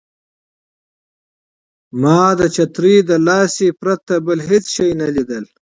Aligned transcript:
ما 2.01 2.21
د 2.39 2.41
چترۍ 2.55 2.97
د 3.09 3.11
لاسۍ 3.27 3.69
پرته 3.81 4.13
بل 4.25 4.39
هېڅ 4.49 4.65
شی 4.75 4.89
نه 5.01 5.07
لیدل. 5.15 5.45